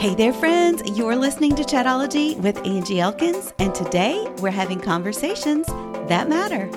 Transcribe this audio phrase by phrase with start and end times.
[0.00, 0.82] Hey there, friends.
[0.96, 5.66] You're listening to Chatologie with Angie Elkins, and today we're having conversations
[6.08, 6.70] that matter.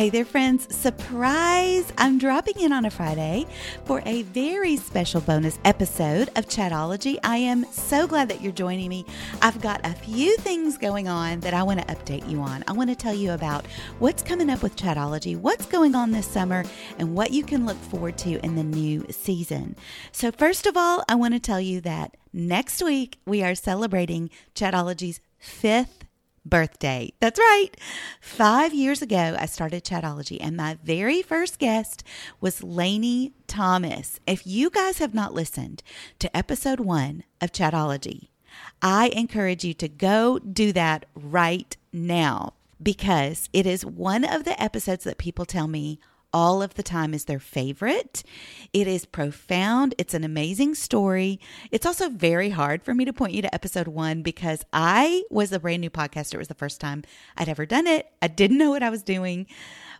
[0.00, 0.74] Hey there, friends.
[0.74, 1.92] Surprise!
[1.98, 3.44] I'm dropping in on a Friday
[3.84, 7.18] for a very special bonus episode of Chatologie.
[7.22, 9.04] I am so glad that you're joining me.
[9.42, 12.64] I've got a few things going on that I want to update you on.
[12.66, 13.66] I want to tell you about
[13.98, 16.64] what's coming up with Chatologie, what's going on this summer,
[16.96, 19.76] and what you can look forward to in the new season.
[20.12, 24.30] So, first of all, I want to tell you that next week we are celebrating
[24.54, 26.06] Chatologie's fifth
[26.44, 27.12] birthday.
[27.20, 27.70] That's right.
[28.20, 32.02] Five years ago, I started Chatologie, and my very first guest
[32.40, 34.20] was Lainey Thomas.
[34.26, 35.82] If you guys have not listened
[36.18, 38.28] to episode one of Chatologie,
[38.82, 44.60] I encourage you to go do that right now because it is one of the
[44.60, 46.00] episodes that people tell me
[46.32, 48.22] all of the time is their favorite.
[48.72, 49.94] It is profound.
[49.98, 51.40] It's an amazing story.
[51.70, 55.52] It's also very hard for me to point you to episode one because I was
[55.52, 56.34] a brand new podcaster.
[56.34, 57.02] It was the first time
[57.36, 58.06] I'd ever done it.
[58.22, 59.46] I didn't know what I was doing.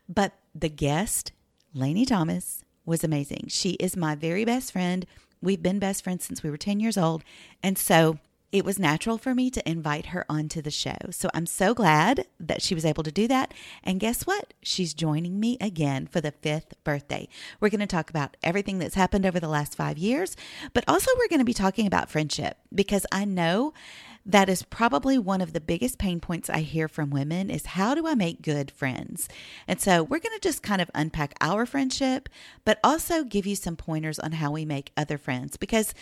[0.09, 1.33] But the guest,
[1.75, 3.47] Lainey Thomas, was amazing.
[3.49, 5.07] She is my very best friend.
[5.43, 7.23] We've been best friends since we were 10 years old.
[7.63, 8.19] And so
[8.53, 10.97] it was natural for me to invite her onto the show.
[11.11, 13.55] So I'm so glad that she was able to do that.
[13.85, 14.55] And guess what?
[14.63, 17.29] She's joining me again for the fifth birthday.
[17.61, 20.37] We're going to talk about everything that's happened over the last five years,
[20.73, 23.73] but also we're going to be talking about friendship because I know
[24.27, 27.95] that is probably one of the biggest pain points I hear from women is how
[27.95, 29.29] do I make good friends?
[29.67, 32.29] And so we're going to just kind of unpack our friendship,
[32.65, 35.95] but also give you some pointers on how we make other friends because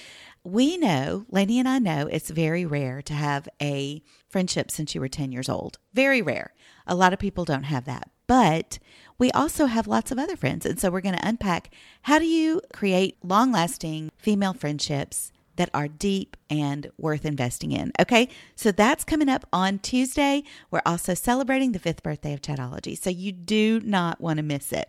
[0.43, 5.01] we know, Lainey and I know, it's very rare to have a friendship since you
[5.01, 5.79] were 10 years old.
[5.95, 6.55] Very rare.
[6.87, 8.11] A lot of people don't have that.
[8.27, 8.79] But
[9.19, 10.67] we also have lots of other friends.
[10.67, 15.71] And so we're going to unpack how do you create long lasting female friendships that
[15.75, 17.93] are deep and worth investing in.
[18.01, 20.43] Okay, so that's coming up on Tuesday.
[20.71, 24.73] We're also celebrating the fifth birthday of Chatologie, so you do not want to miss
[24.73, 24.89] it.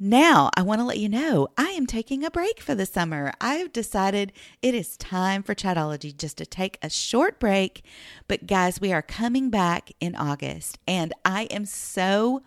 [0.00, 3.32] Now, I want to let you know I am taking a break for the summer.
[3.40, 7.84] I've decided it is time for Chatologie just to take a short break.
[8.28, 12.42] But, guys, we are coming back in August, and I am so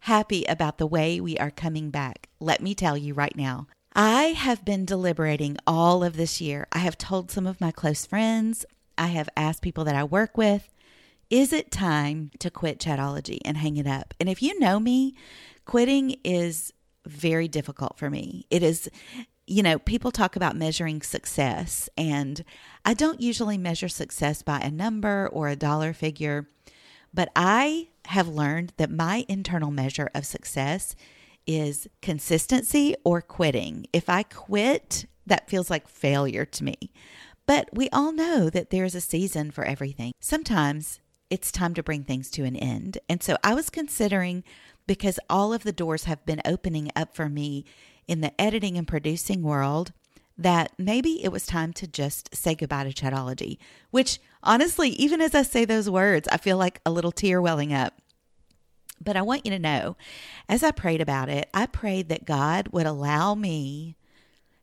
[0.00, 2.28] happy about the way we are coming back.
[2.38, 6.66] Let me tell you right now, I have been deliberating all of this year.
[6.72, 8.64] I have told some of my close friends,
[8.96, 10.68] I have asked people that I work with,
[11.28, 14.14] is it time to quit Chatologie and hang it up?
[14.20, 15.14] And if you know me,
[15.64, 16.72] quitting is
[17.06, 18.46] very difficult for me.
[18.50, 18.88] It is,
[19.46, 22.44] you know, people talk about measuring success, and
[22.84, 26.48] I don't usually measure success by a number or a dollar figure,
[27.12, 30.94] but I have learned that my internal measure of success
[31.58, 33.86] is consistency or quitting.
[33.92, 36.76] If I quit, that feels like failure to me.
[37.46, 40.12] But we all know that there's a season for everything.
[40.20, 42.98] Sometimes it's time to bring things to an end.
[43.08, 44.44] And so I was considering
[44.86, 47.64] because all of the doors have been opening up for me
[48.06, 49.92] in the editing and producing world
[50.38, 53.58] that maybe it was time to just say goodbye to Chatologie,
[53.90, 57.72] which honestly, even as I say those words, I feel like a little tear welling
[57.72, 58.00] up.
[59.00, 59.96] But I want you to know,
[60.48, 63.96] as I prayed about it, I prayed that God would allow me,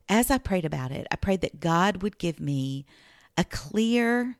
[0.07, 2.85] as I prayed about it, I prayed that God would give me
[3.37, 4.37] a clear,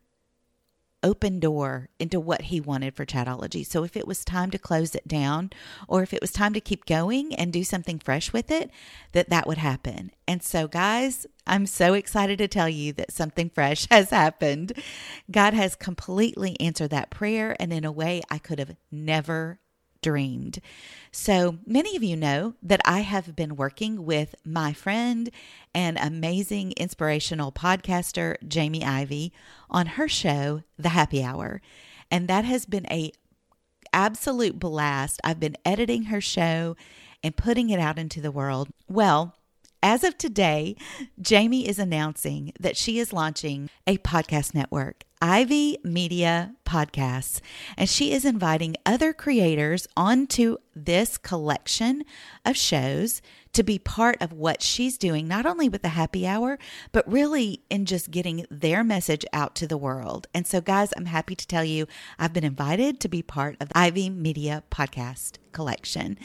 [1.02, 3.66] open door into what He wanted for Chatologie.
[3.66, 5.50] So if it was time to close it down,
[5.86, 8.70] or if it was time to keep going and do something fresh with it,
[9.12, 10.10] that that would happen.
[10.26, 14.72] And so, guys, I'm so excited to tell you that something fresh has happened.
[15.30, 19.60] God has completely answered that prayer, and in a way I could have never
[20.02, 20.60] dreamed.
[21.10, 25.30] So many of you know that I have been working with my friend
[25.74, 29.32] and amazing inspirational podcaster, Jamie Ivey,
[29.70, 31.60] on her show, The Happy Hour.
[32.10, 33.12] And that has been a
[33.92, 35.20] absolute blast.
[35.24, 36.76] I've been editing her show
[37.22, 38.68] and putting it out into the world.
[38.88, 39.34] Well,
[39.82, 40.76] as of today,
[41.20, 45.04] Jamie is announcing that she is launching a podcast network.
[45.20, 47.40] Ivey Media Podcasts,
[47.76, 52.04] and she is inviting other creators onto this collection
[52.44, 53.20] of shows
[53.52, 56.58] to be part of what she's doing, not only with the happy hour,
[56.92, 60.28] but really in just getting their message out to the world.
[60.32, 61.86] And so, guys, I'm happy to tell you
[62.18, 66.18] I've been invited to be part of the Ivey Media Podcast collection.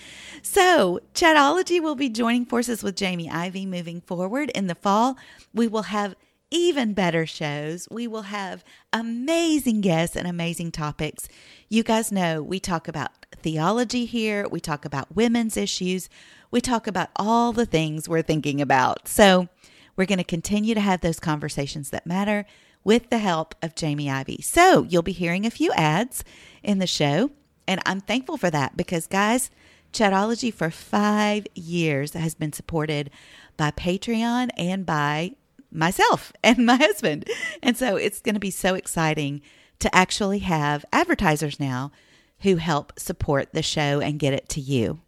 [0.44, 5.18] So, Chatologie will be joining forces with Jamie Ivey moving forward in the fall.
[5.54, 6.16] We will have
[6.54, 7.88] even better shows.
[7.92, 8.64] We will have
[8.94, 11.28] amazing guests and amazing topics.
[11.68, 16.10] You guys know we talk about theology here, we talk about women's issues,
[16.52, 19.08] we talk about all the things we're thinking about.
[19.08, 19.50] So,
[19.96, 22.46] We're going to continue to have those conversations that matter
[22.84, 24.42] with the help of Jamie Ivey.
[24.42, 26.24] So you'll be hearing a few ads
[26.64, 27.32] in the show.
[27.68, 29.50] And I'm thankful for that because, guys,
[29.94, 33.12] Chatologie for five years has been supported
[33.56, 35.36] by Patreon and by
[35.74, 37.30] myself and my husband.
[37.62, 39.42] And so it's going to be so exciting
[39.80, 41.92] to actually have advertisers now
[42.40, 45.02] who help support the show and get it to you.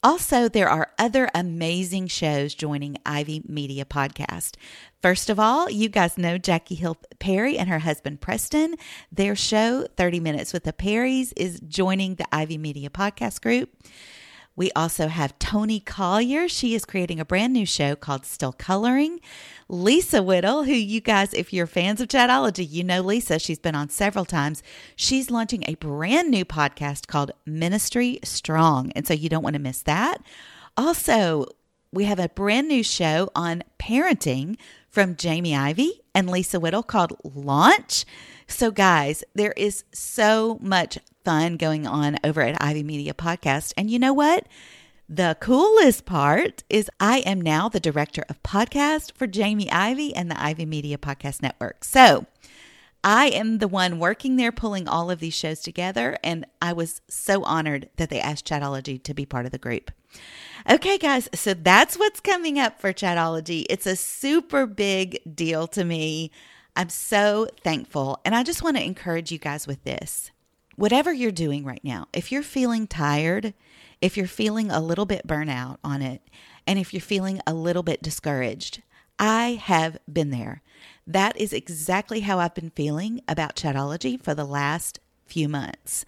[0.00, 4.54] Also, there are other amazing shows joining Ivey Media Podcast.
[5.02, 8.76] First of all, you guys know Jackie Hill Perry and her husband Preston.
[9.10, 13.70] Their show, 30 Minutes with the Perrys, is joining the Ivey Media Podcast group.
[14.58, 16.48] We also have Toni Collier.
[16.48, 19.20] She is creating a brand new show called Still Coloring.
[19.68, 23.38] Lisa Whittle, who you guys, if you're fans of Chatologie, you know Lisa.
[23.38, 24.64] She's been on several times.
[24.96, 28.90] She's launching a brand new podcast called Ministry Strong.
[28.96, 30.24] And so you don't want to miss that.
[30.76, 31.46] Also,
[31.92, 34.56] we have a brand new show on parenting
[34.90, 38.04] from Jamie Ivey and Lisa Whittle called Launch.
[38.48, 43.74] So, guys, there is so much fun going on over at Ivey Media Podcast.
[43.76, 44.46] And you know what?
[45.10, 50.30] The coolest part is I am now the director of podcast for Jamie Ivey and
[50.30, 51.84] the Ivey Media Podcast Network.
[51.84, 52.24] So,
[53.04, 57.02] I am the one working there, pulling all of these shows together, and I was
[57.08, 59.90] so honored that they asked Chatologie to be part of the group.
[60.66, 63.66] Okay, guys, so that's what's coming up for Chatologie.
[63.68, 66.30] It's a super big deal to me.
[66.74, 70.30] I'm so thankful, and I just want to encourage you guys with this
[70.78, 73.52] whatever you're doing right now, if you're feeling tired,
[74.00, 76.22] if you're feeling a little bit burnout on it,
[76.68, 78.80] and if you're feeling a little bit discouraged,
[79.18, 80.62] I have been there.
[81.04, 86.04] That is exactly how I've been feeling about Chatologie for the last few months.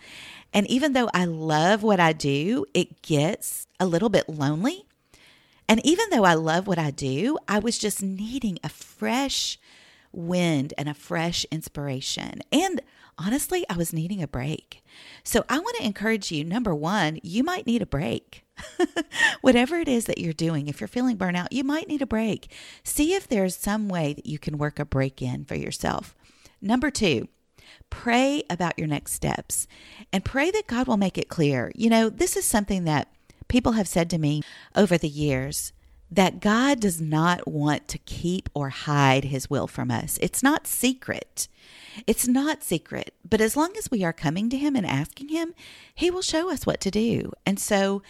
[0.52, 4.86] And even though I love what I do, it gets a little bit lonely.
[5.68, 9.58] And even though I love what I do, I was just needing a fresh
[10.12, 12.40] wind and a fresh inspiration.
[12.52, 12.80] And
[13.18, 14.82] honestly, I was needing a break.
[15.22, 18.44] So I want to encourage you number one, you might need a break.
[19.40, 22.52] Whatever it is that you're doing, if you're feeling burnout, you might need a break.
[22.82, 26.14] See if there's some way that you can work a break in for yourself.
[26.60, 27.28] Number two,
[27.88, 29.66] pray about your next steps
[30.12, 31.72] and pray that God will make it clear.
[31.74, 33.08] You know, this is something that
[33.48, 34.42] people have said to me
[34.76, 35.72] over the years
[36.10, 40.18] that God does not want to keep or hide his will from us.
[40.20, 41.46] It's not secret.
[42.06, 45.54] It's not secret, but as long as we are coming to him and asking him,
[45.94, 47.32] he will show us what to do.
[47.46, 48.02] And so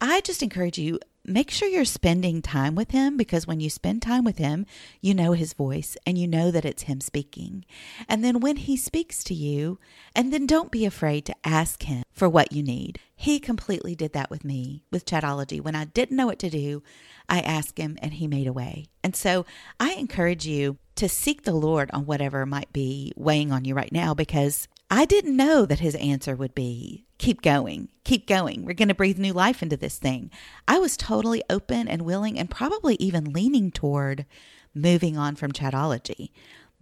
[0.00, 4.02] I just encourage you make sure you're spending time with him because when you spend
[4.02, 4.66] time with him,
[5.00, 7.64] you know his voice and you know that it's him speaking.
[8.08, 9.78] And then when he speaks to you,
[10.14, 12.98] and then don't be afraid to ask him for what you need.
[13.16, 15.60] He completely did that with me with Chatologie.
[15.60, 16.82] When I didn't know what to do,
[17.28, 18.86] I asked him and he made a way.
[19.02, 19.46] And so
[19.80, 23.92] I encourage you to seek the Lord on whatever might be weighing on you right
[23.92, 28.64] now because I didn't know that his answer would be keep going, keep going.
[28.64, 30.30] We're going to breathe new life into this thing.
[30.68, 34.26] I was totally open and willing and probably even leaning toward
[34.74, 36.30] moving on from chatologie.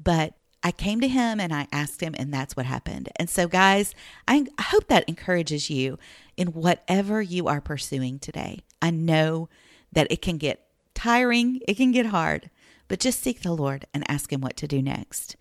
[0.02, 3.08] But I came to him and I asked him, and that's what happened.
[3.16, 3.94] And so, guys,
[4.28, 5.98] I hope that encourages you
[6.36, 8.60] in whatever you are pursuing today.
[8.80, 9.48] I know
[9.92, 12.50] that it can get tiring, it can get hard,
[12.88, 15.36] but just seek the Lord and ask Him what to do next.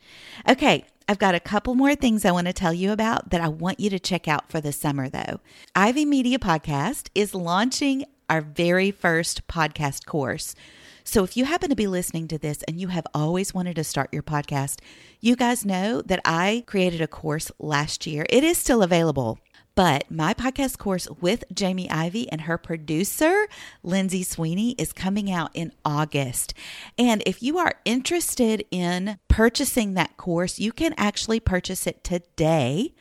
[0.48, 3.50] Okay, I've got a couple more things I want to tell you about that I
[3.50, 5.42] want you to check out for the summer, though.
[5.76, 10.56] Ivey Media Podcast is launching our very first podcast course.
[11.04, 13.84] So, if you happen to be listening to this and you have always wanted to
[13.84, 14.80] start your podcast,
[15.20, 18.26] you guys know that I created a course last year.
[18.30, 19.38] It is still available.
[19.74, 23.48] But my podcast course with Jamie Ivey and her producer,
[23.84, 26.54] Lindsay Sweeney, is coming out in August.
[26.98, 32.94] And if you are interested in purchasing that course, you can actually purchase it today,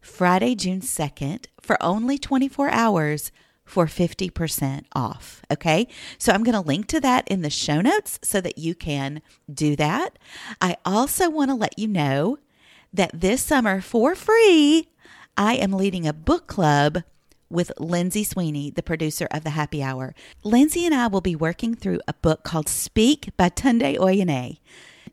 [0.00, 3.32] Friday, June 2nd, for only 24 hours
[3.64, 5.42] for 50% off.
[5.50, 5.88] Okay.
[6.18, 9.20] So I'm going to link to that in the show notes so that you can
[9.52, 10.18] do that.
[10.60, 12.38] I also want to let you know
[12.92, 14.88] that this summer for free,
[15.40, 17.04] I am leading a book club
[17.48, 20.12] with Lindsay Sweeney, the producer of the Happy Hour.
[20.42, 24.58] Lindsay and I will be working through a book called Speak by Tunde Oyeneyin.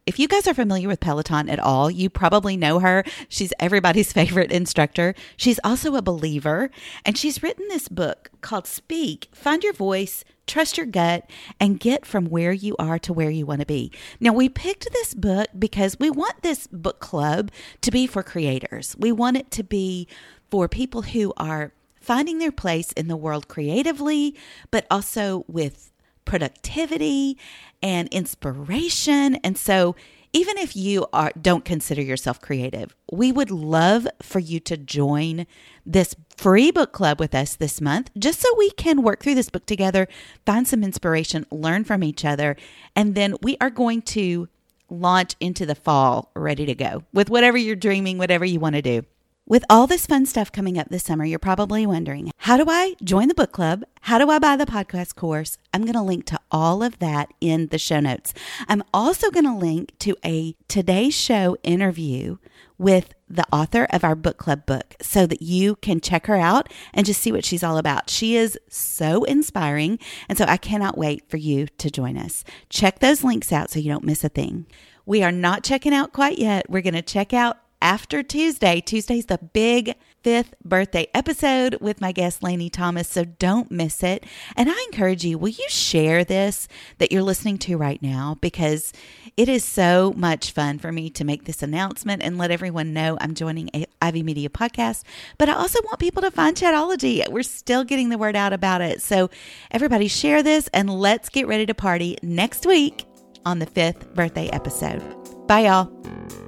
[0.08, 3.03] If you guys are familiar with Peloton at all, you probably know her.
[3.29, 5.13] She's everybody's favorite instructor.
[5.38, 6.72] She's also a believer,
[7.05, 12.06] and she's written this book called Speak Find Your Voice, Trust Your Gut, and Get
[12.06, 13.92] from Where You Are to Where You Want to Be.
[14.20, 18.96] Now, we picked this book because we want this book club to be for creators.
[18.98, 20.08] We want it to be
[20.50, 24.36] for people who are finding their place in the world creatively,
[24.70, 25.92] but also with
[26.25, 27.38] productivity
[27.82, 29.36] and inspiration.
[29.36, 29.96] And so,
[30.36, 35.48] even if you are don't consider yourself creative, we would love for you to join
[35.86, 39.50] this free book club with us this month just so we can work through this
[39.50, 40.10] book together,
[40.46, 42.58] find some inspiration, learn from each other,
[42.98, 44.50] and then we are going to
[44.89, 48.82] launch into the fall ready to go with whatever you're dreaming, whatever you want to
[48.82, 49.06] do.
[49.48, 52.96] With all this fun stuff coming up this summer, you're probably wondering how do I
[53.04, 53.84] join the book club?
[54.02, 55.60] How do I buy the podcast course?
[55.72, 58.34] I'm going to link to all of that in the show notes.
[58.68, 62.38] I'm also going to link to a today's show interview
[62.80, 66.74] with the author of our book club book so that you can check her out
[66.92, 68.10] and just see what she's all about.
[68.10, 70.00] She is so inspiring.
[70.28, 72.44] And so I cannot wait for you to join us.
[72.70, 74.66] Check those links out so you don't miss a thing.
[75.06, 76.68] We are not checking out quite yet.
[76.68, 78.82] We're going to check out after Tuesday.
[78.82, 84.25] Tuesday's the big fifth birthday episode with my guest, Lainey Thomas, so don't miss it.
[84.58, 88.39] And I encourage you, will you share this that you're listening to right now?
[88.42, 88.92] Because
[89.38, 93.20] it is so much fun for me to make this announcement and let everyone know
[93.22, 95.04] I'm joining a Ivey Media Podcast.
[95.38, 97.30] But I also want people to find Chatologie.
[97.30, 99.04] We're still getting the word out about it.
[99.04, 99.30] So
[99.70, 103.06] everybody share this and let's get ready to party next week
[103.46, 105.04] on the fifth birthday episode.
[105.46, 106.45] Bye, y'all.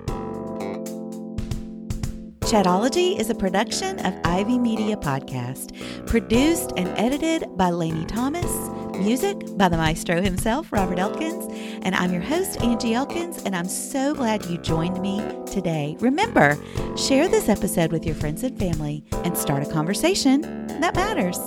[2.48, 5.76] Chatologie is a production of Ivey Media Podcast,
[6.08, 8.50] produced and edited by Lainey Thomas,
[8.98, 11.46] music by the maestro himself, Robert Elkins,
[11.82, 15.98] and I'm your host, Angie Elkins, and I'm so glad you joined me today.
[16.00, 16.58] Remember,
[16.96, 20.40] share this episode with your friends and family and start a conversation
[20.80, 21.38] that matters.